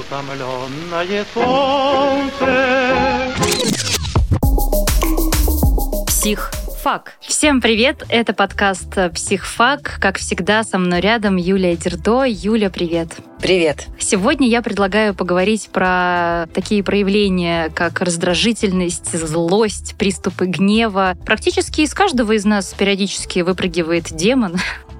[0.00, 2.46] утомленное солнце.
[6.06, 6.50] Псих
[6.82, 7.12] Фак.
[7.20, 8.04] Всем привет!
[8.08, 9.98] Это подкаст Психфак.
[10.00, 12.24] Как всегда, со мной рядом Юлия Дердо.
[12.24, 13.18] Юля, привет!
[13.38, 13.88] Привет!
[13.98, 21.18] Сегодня я предлагаю поговорить про такие проявления, как раздражительность, злость, приступы гнева.
[21.26, 24.56] Практически из каждого из нас периодически выпрыгивает демон.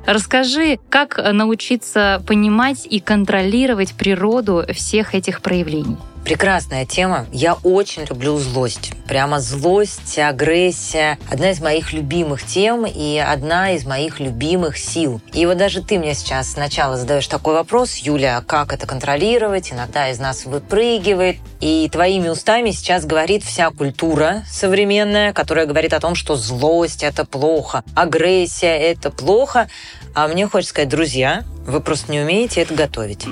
[0.07, 5.99] Расскажи, как научиться понимать и контролировать природу всех этих проявлений.
[6.25, 7.27] Прекрасная тема.
[7.33, 8.93] Я очень люблю злость.
[9.09, 11.19] Прямо злость, агрессия.
[11.29, 15.21] Одна из моих любимых тем и одна из моих любимых сил.
[15.33, 19.73] И вот даже ты мне сейчас сначала задаешь такой вопрос, Юля, а как это контролировать?
[19.73, 21.39] Иногда из нас выпрыгивает.
[21.61, 27.25] И твоими устами сейчас говорит вся культура современная, которая говорит о том, что злость– это
[27.25, 29.69] плохо, агрессия– это плохо.
[30.15, 33.27] А мне хочется сказать, друзья, вы просто не умеете это готовить.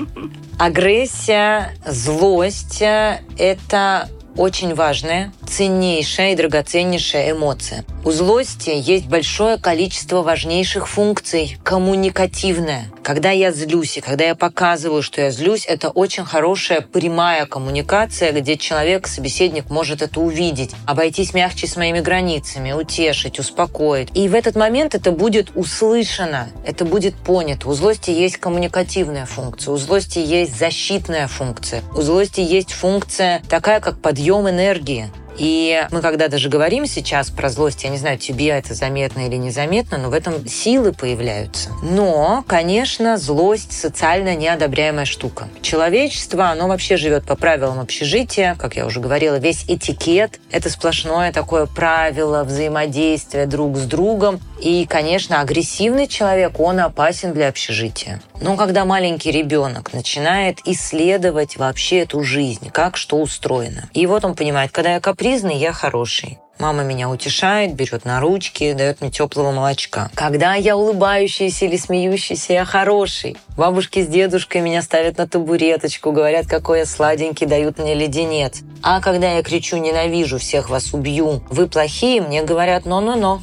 [0.57, 2.81] Агрессия, злость–
[3.37, 7.83] это очень важная, ценнейшая и драгоценнейшая эмоция.
[8.05, 11.57] У злости есть большое количество важнейших функций.
[11.63, 12.85] Коммуникативная.
[13.03, 18.31] Когда я злюсь и когда я показываю, что я злюсь, это очень хорошая прямая коммуникация,
[18.31, 24.09] где человек, собеседник может это увидеть, обойтись мягче с моими границами, утешить, успокоить.
[24.13, 27.67] И в этот момент это будет услышано, это будет понято.
[27.67, 33.81] У злости есть коммуникативная функция, у злости есть защитная функция, у злости есть функция такая,
[33.81, 35.09] как подъем энергии.
[35.39, 39.37] И мы когда даже говорим сейчас про злость, я не знаю, тебе это заметно или
[39.37, 41.69] незаметно, но в этом силы появляются.
[41.81, 45.47] Но, конечно, злость социально неодобряемая штука.
[45.61, 51.31] Человечество, оно вообще живет по правилам общежития, как я уже говорила, весь этикет— это сплошное
[51.31, 54.41] такое правило взаимодействия друг с другом.
[54.61, 58.21] И, конечно, агрессивный человек, он опасен для общежития.
[58.41, 64.35] Но когда маленький ребенок начинает исследовать вообще эту жизнь, как что устроено, и вот он
[64.35, 66.39] понимает, когда я капризный, я хороший.
[66.59, 70.11] Мама меня утешает, берет на ручки, дает мне теплого молочка.
[70.13, 73.37] Когда я улыбающийся или смеющийся, я хороший.
[73.55, 78.59] Бабушки с дедушкой меня ставят на табуреточку, говорят, какой я сладенький, дают мне леденец.
[78.83, 83.41] А когда я кричу «ненавижу, всех вас убью», «вы плохие», мне говорят «но-но-но».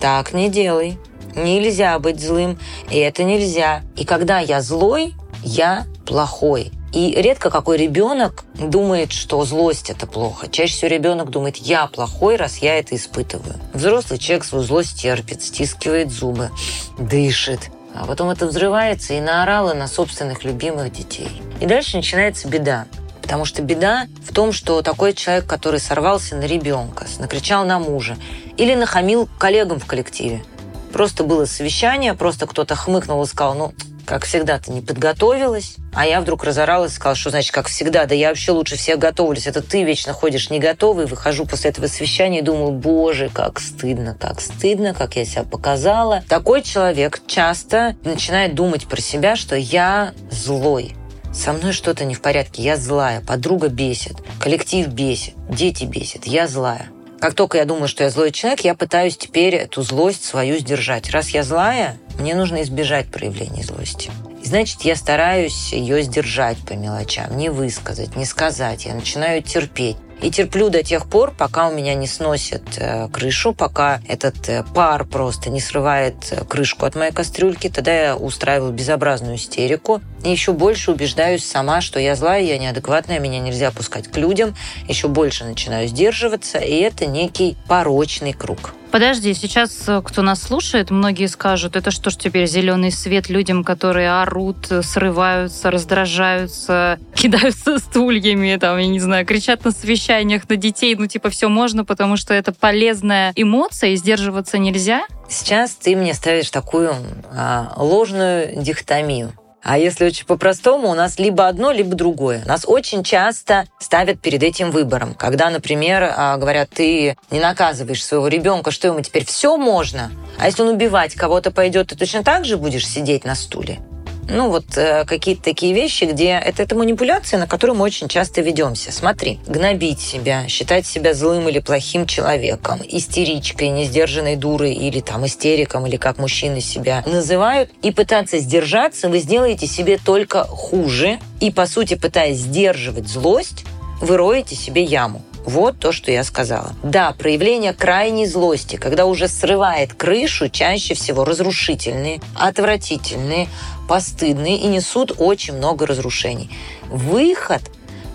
[0.00, 0.98] Так не делай.
[1.34, 2.58] Нельзя быть злым,
[2.90, 3.82] и это нельзя.
[3.96, 6.72] И когда я злой, я плохой.
[6.92, 10.48] И редко какой ребенок думает, что злость это плохо.
[10.48, 13.56] Чаще всего ребенок думает, я плохой, раз я это испытываю.
[13.74, 16.50] Взрослый человек свою злость терпит, стискивает зубы,
[16.98, 17.70] дышит.
[17.94, 21.42] А потом это взрывается и наорало на собственных любимых детей.
[21.60, 22.86] И дальше начинается беда.
[23.26, 28.16] Потому что беда в том, что такой человек, который сорвался на ребенка, накричал на мужа
[28.56, 30.44] или нахамил коллегам в коллективе.
[30.92, 35.74] Просто было совещание, просто кто-то хмыкнул и сказал, ну, как всегда, ты не подготовилась.
[35.92, 39.00] А я вдруг разоралась и сказала, что значит, как всегда, да я вообще лучше всех
[39.00, 39.48] готовлюсь.
[39.48, 41.06] Это ты вечно ходишь не готовый.
[41.06, 46.22] Выхожу после этого совещания и думаю, боже, как стыдно, как стыдно, как я себя показала.
[46.28, 50.94] Такой человек часто начинает думать про себя, что я злой
[51.36, 56.48] со мной что-то не в порядке, я злая, подруга бесит, коллектив бесит, дети бесит, я
[56.48, 56.88] злая.
[57.20, 61.10] Как только я думаю, что я злой человек, я пытаюсь теперь эту злость свою сдержать.
[61.10, 64.10] Раз я злая, мне нужно избежать проявления злости.
[64.46, 68.84] Значит, я стараюсь ее сдержать по мелочам, не высказать, не сказать.
[68.84, 69.96] Я начинаю терпеть.
[70.22, 74.62] И терплю до тех пор, пока у меня не сносит э, крышу, пока этот э,
[74.72, 77.68] пар просто не срывает э, крышку от моей кастрюльки.
[77.68, 80.00] Тогда я устраиваю безобразную истерику.
[80.24, 84.54] И еще больше убеждаюсь сама, что я злая, я неадекватная, меня нельзя пускать к людям.
[84.86, 88.74] Еще больше начинаю сдерживаться, и это некий порочный круг.
[88.96, 94.22] Подожди, сейчас кто нас слушает, многие скажут, это что ж теперь зеленый свет людям, которые
[94.22, 101.06] орут, срываются, раздражаются, кидаются стульями, там, я не знаю, кричат на совещаниях на детей, ну
[101.06, 105.04] типа все можно, потому что это полезная эмоция, и сдерживаться нельзя?
[105.28, 106.94] Сейчас ты мне ставишь такую
[107.36, 109.34] а, ложную дихотомию.
[109.68, 112.40] А если очень по-простому, у нас либо одно, либо другое.
[112.46, 115.12] Нас очень часто ставят перед этим выбором.
[115.14, 120.46] Когда, например, а, говорят, ты не наказываешь своего ребенка, что ему теперь все можно, а
[120.46, 123.80] если он убивать кого-то пойдет, ты точно так же будешь сидеть на стуле?
[124.28, 128.40] Ну, вот э, какие-то такие вещи, где это, это манипуляция, на которую мы очень часто
[128.40, 128.90] ведемся.
[128.90, 135.86] Смотри, гнобить себя, считать себя злым или плохим человеком, истеричкой, несдержанной дурой или там истериком,
[135.86, 141.18] или как мужчины себя называют, и пытаться сдержаться, вы сделаете себе только хуже.
[141.40, 143.64] И, по сути, пытаясь сдерживать злость,
[144.00, 145.22] вы роете себе яму.
[145.46, 146.74] Вот то, что я сказала.
[146.82, 153.48] Да, проявление крайней злости, когда уже срывает крышу, чаще всего разрушительные, отвратительные,
[153.88, 156.50] постыдные и несут очень много разрушений.
[156.90, 157.62] Выход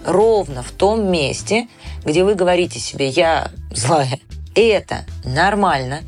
[0.05, 1.69] ровно в том месте,
[2.03, 4.19] где вы говорите себе «я злая».
[4.53, 6.01] Это нормально.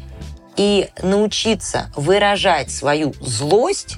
[0.58, 3.96] И научиться выражать свою злость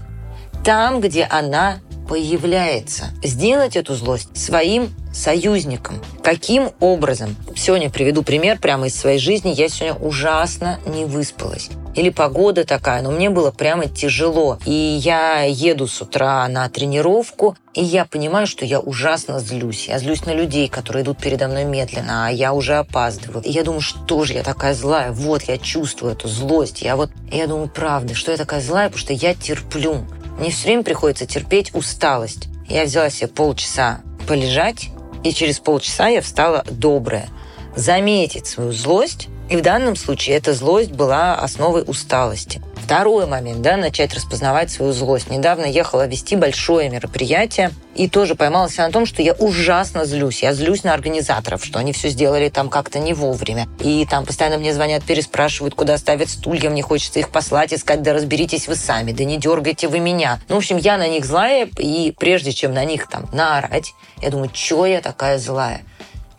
[0.64, 3.06] там, где она появляется.
[3.24, 6.02] Сделать эту злость своим союзником.
[6.22, 7.36] Каким образом?
[7.56, 9.54] Сегодня приведу пример прямо из своей жизни.
[9.56, 11.70] Я сегодня ужасно не выспалась.
[11.96, 14.60] Или погода такая, но мне было прямо тяжело.
[14.66, 19.88] И я еду с утра на тренировку, и я понимаю, что я ужасно злюсь.
[19.88, 23.44] Я злюсь на людей, которые идут передо мной медленно, а я уже опаздываю.
[23.44, 25.12] И я думаю, что же я такая злая?
[25.12, 26.82] Вот, я чувствую эту злость.
[26.82, 30.06] Я вот, я думаю, правда, что я такая злая, потому что я терплю.
[30.38, 32.50] Мне все время приходится терпеть усталость.
[32.68, 34.90] Я взяла себе полчаса полежать,
[35.26, 37.30] и через полчаса я встала добрая.
[37.76, 42.62] Заметить свою злость, и в данном случае эта злость была основой усталости.
[42.86, 45.32] Второй момент, да, начать распознавать свою злость.
[45.32, 50.44] Недавно ехала вести большое мероприятие и тоже поймалась на том, что я ужасно злюсь.
[50.44, 53.68] Я злюсь на организаторов, что они все сделали там как-то не вовремя.
[53.80, 58.04] И там постоянно мне звонят, переспрашивают, куда ставят стулья, мне хочется их послать и сказать,
[58.04, 60.40] да разберитесь вы сами, да не дергайте вы меня.
[60.48, 64.30] Ну, в общем, я на них злая, и прежде чем на них там наорать, я
[64.30, 65.82] думаю, что я такая злая?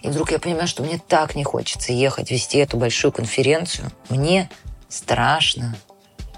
[0.00, 3.90] И вдруг я понимаю, что мне так не хочется ехать вести эту большую конференцию.
[4.10, 4.48] Мне
[4.88, 5.74] страшно.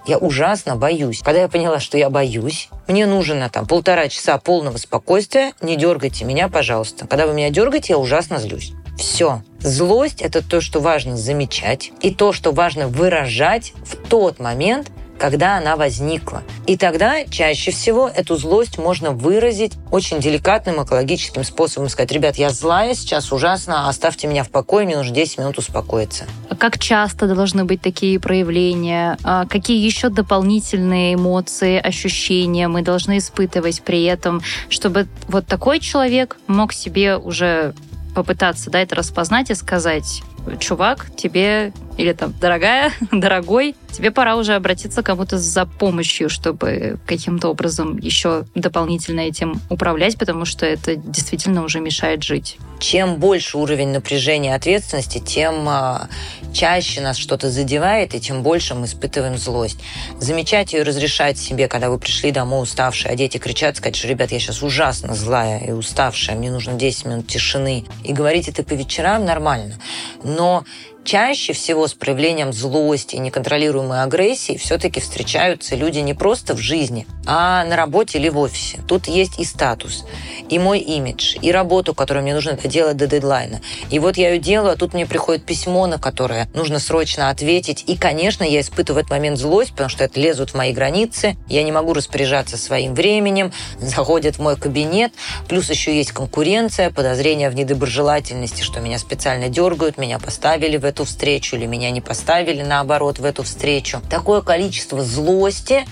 [0.08, 1.20] Я ужасно боюсь.
[1.20, 5.52] Когда я поняла, что я боюсь, мне нужно там полтора часа полного спокойствия.
[5.60, 7.06] Не дергайте меня, пожалуйста.
[7.06, 8.72] Когда вы меня дергаете, я ужасно злюсь.
[8.96, 9.42] Все.
[9.60, 15.56] Злость– это то, что важно замечать, и то, что важно выражать в тот момент, когда
[15.56, 16.42] она возникла.
[16.66, 21.88] И тогда чаще всего эту злость можно выразить очень деликатным экологическим способом.
[21.88, 26.24] Сказать, ребят, я злая сейчас ужасно, оставьте меня в покое, мне нужно 10 минут успокоиться.
[26.48, 29.18] А как часто должны быть такие проявления?
[29.24, 36.36] А какие еще дополнительные эмоции, ощущения мы должны испытывать при этом, чтобы вот такой человек
[36.46, 37.74] мог себе уже
[38.14, 40.22] попытаться да, это распознать и сказать,
[40.58, 46.98] чувак, тебе, или там, дорогая, дорогой, тебе пора уже обратиться к кому-то за помощью, чтобы
[47.06, 52.56] каким-то образом еще дополнительно этим управлять, потому что это действительно уже мешает жить.
[52.78, 56.08] Чем больше уровень напряжения и ответственности, тем а,
[56.52, 59.80] чаще нас что-то задевает, и тем больше мы испытываем злость.
[60.20, 64.30] Замечать ее разрешать себе, когда вы пришли домой уставшие, а дети кричат, сказать, что, ребят,
[64.30, 67.84] я сейчас ужасно злая и уставшая, мне нужно 10 минут тишины.
[68.04, 69.74] И говорить это по вечерам нормально
[70.22, 70.64] но
[71.08, 77.06] чаще всего с проявлением злости и неконтролируемой агрессии все-таки встречаются люди не просто в жизни,
[77.24, 78.80] а на работе или в офисе.
[78.86, 80.04] Тут есть и статус,
[80.50, 83.62] и мой имидж, и работу, которую мне нужно делать до дедлайна.
[83.88, 87.84] И вот я ее делаю, а тут мне приходит письмо, на которое нужно срочно ответить.
[87.86, 91.38] И, конечно, я испытываю в этот момент злость, потому что это лезут в мои границы,
[91.48, 93.50] я не могу распоряжаться своим временем,
[93.80, 95.12] заходят в мой кабинет,
[95.48, 100.97] плюс еще есть конкуренция, подозрение в недоброжелательности, что меня специально дергают, меня поставили в эту
[100.98, 104.02] эту встречу или меня не поставили, наоборот, в эту встречу.
[104.10, 105.86] Такое количество злости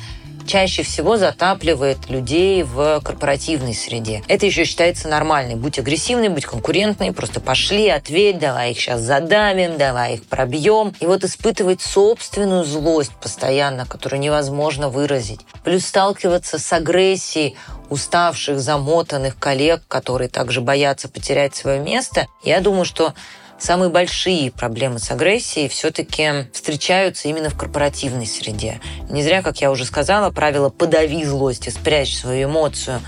[0.48, 4.22] чаще всего затапливает людей в корпоративной среде.
[4.26, 5.54] Это еще считается нормальной.
[5.54, 10.92] Будь агрессивный, будь конкурентный, просто пошли, ответь, давай их сейчас задавим, давай их пробьем.
[10.98, 15.40] И вот испытывать собственную злость постоянно, которую невозможно выразить.
[15.62, 17.56] Плюс сталкиваться с агрессией
[17.90, 22.26] уставших, замотанных коллег, которые также боятся потерять свое место.
[22.42, 23.14] Я думаю, что
[23.58, 28.80] самые большие проблемы с агрессией все-таки встречаются именно в корпоративной среде.
[29.08, 33.00] Не зря, как я уже сказала, правило «подави злость и спрячь свою эмоцию»,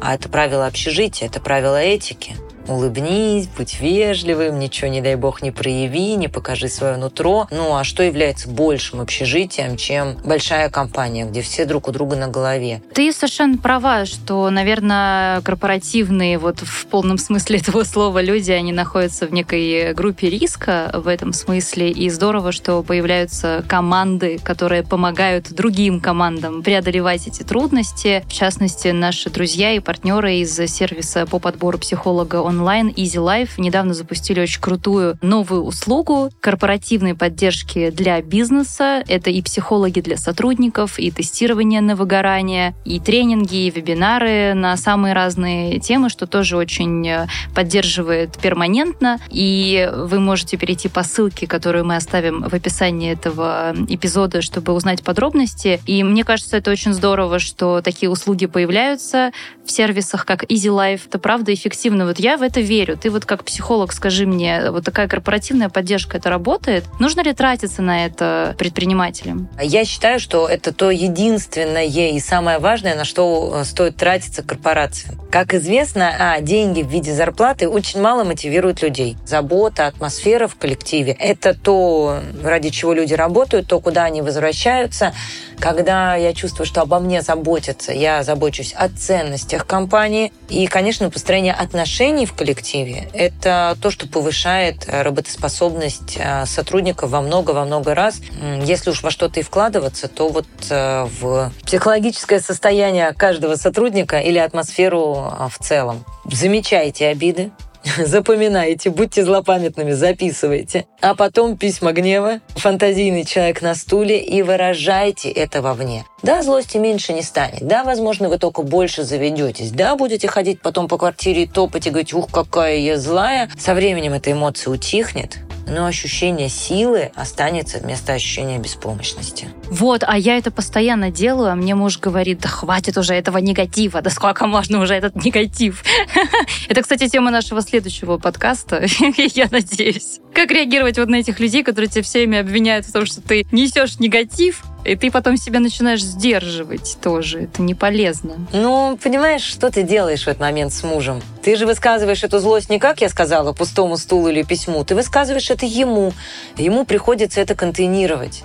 [0.00, 2.36] а это правило общежития, это правило этики–
[2.68, 7.48] Улыбнись, будь вежливым, ничего, не дай бог, не прояви, не покажи свое нутро.
[7.50, 12.28] Ну а что является большим общежитием, чем большая компания, где все друг у друга на
[12.28, 12.82] голове?
[12.94, 19.26] Ты совершенно права, что, наверное, корпоративные, вот в полном смысле этого слова, люди, они находятся
[19.26, 21.90] в некой группе риска в этом смысле.
[21.90, 28.24] И здорово, что появляются команды, которые помогают другим командам преодолевать эти трудности.
[28.28, 33.94] В частности, наши друзья и партнеры из сервиса по подбору психолога онлайн Easy Life недавно
[33.94, 39.02] запустили очень крутую новую услугу корпоративной поддержки для бизнеса.
[39.08, 45.14] Это и психологи для сотрудников, и тестирование на выгорание, и тренинги, и вебинары на самые
[45.14, 49.18] разные темы, что тоже очень э, поддерживает перманентно.
[49.30, 55.02] И вы можете перейти по ссылке, которую мы оставим в описании этого эпизода, чтобы узнать
[55.02, 55.80] подробности.
[55.86, 59.32] И мне кажется, это очень здорово, что такие услуги появляются
[59.64, 61.02] в сервисах, как Easy Life.
[61.06, 62.04] Это правда эффективно.
[62.04, 62.96] Вот я в это верю.
[62.96, 66.84] Ты вот как психолог скажи мне, вот такая корпоративная поддержка, это работает?
[66.98, 69.48] Нужно ли тратиться на это предпринимателям?
[69.60, 75.20] Я считаю, что это то единственное и самое важное, на что э, стоит тратиться корпорациям.
[75.30, 79.16] Как известно, а, деньги в виде зарплаты очень мало мотивируют людей.
[79.24, 85.14] Забота, атмосфера в коллективе– это то, ради чего люди работают, то, куда они возвращаются.
[85.62, 90.32] Когда я чувствую, что обо мне заботятся, я забочусь о ценностях компании.
[90.48, 97.64] И, конечно, построение отношений в коллективе– это то, что повышает работоспособность э, сотрудников во много-во
[97.64, 98.20] много раз.
[98.64, 104.38] Если уж во что-то и вкладываться, то вот э, в психологическое состояние каждого сотрудника или
[104.38, 106.04] атмосферу в целом.
[106.24, 107.52] Замечайте обиды,
[107.98, 110.86] запоминайте, будьте злопамятными, записывайте.
[111.00, 116.04] А потом письма гнева, фантазийный человек на стуле и выражайте это вовне.
[116.22, 117.66] Да, злости меньше не станет.
[117.66, 119.72] Да, возможно, вы только больше заведетесь.
[119.72, 123.50] Да, будете ходить потом по квартире и топать и говорить, ух, какая я злая.
[123.58, 129.48] Со временем эта эмоция утихнет, но ощущение силы останется вместо ощущения беспомощности.
[129.70, 134.02] Вот, а я это постоянно делаю, а мне муж говорит, да хватит уже этого негатива,
[134.02, 135.84] да сколько можно уже этот негатив.
[136.68, 138.84] Это, кстати, тема нашего следующего подкаста,
[139.16, 140.20] я надеюсь.
[140.34, 143.46] Как реагировать вот на этих людей, которые тебя все время обвиняют в том, что ты
[143.52, 147.42] несешь негатив, и ты потом себя начинаешь сдерживать тоже.
[147.42, 148.34] Это не полезно.
[148.52, 151.20] Ну, понимаешь, что ты делаешь в этот момент с мужем?
[151.42, 154.84] Ты же высказываешь эту злость не как я сказала, пустому стулу или письму.
[154.84, 156.12] Ты высказываешь это ему.
[156.56, 158.42] Ему приходится это контейнировать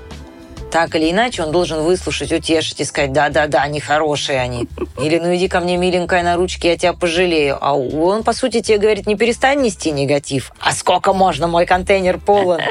[0.72, 4.68] так или иначе он должен выслушать, утешить и сказать, да-да-да, они хорошие они.
[5.02, 7.58] Или ну иди ко мне, миленькая, на ручки, я тебя пожалею.
[7.62, 10.52] А он, по сути, тебе говорит, не перестань нести негатив.
[10.60, 12.62] А сколько можно, мой контейнер полон?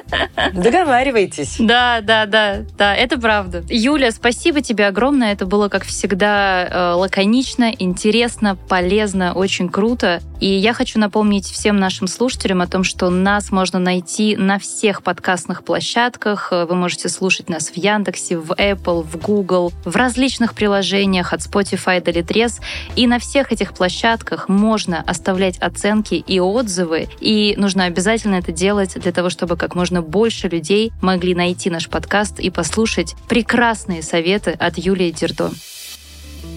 [0.53, 1.57] Договаривайтесь.
[1.59, 3.63] Да, да, да, да, это правда.
[3.69, 5.33] Юля, спасибо тебе огромное.
[5.33, 10.21] Это было, как всегда, э, лаконично, интересно, полезно, очень круто.
[10.41, 15.03] И я хочу напомнить всем нашим слушателям о том, что нас можно найти на всех
[15.03, 16.51] подкастных площадках.
[16.51, 22.03] Вы можете слушать нас в Яндексе, в Apple, в Google, в различных приложениях от Spotify
[22.03, 22.61] до Litres.
[22.95, 27.09] И на всех этих площадках можно оставлять оценки и отзывы.
[27.21, 31.89] И нужно обязательно это делать для того, чтобы как можно больше людей могли найти наш
[31.89, 35.51] подкаст и послушать прекрасные советы от Юлии Дердо.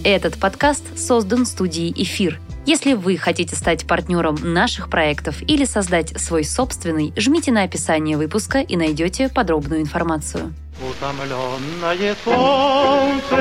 [0.04, 2.40] Этот подкаст создан студией «Эфир».
[2.66, 8.60] Если вы хотите стать партнером наших проектов или создать свой собственный, жмите на описание выпуска
[8.60, 10.54] и найдете подробную информацию.
[10.82, 13.40] Утомленное солнце.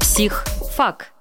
[0.00, 1.12] Психфак.